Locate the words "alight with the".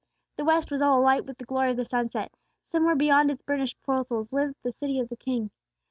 0.99-1.45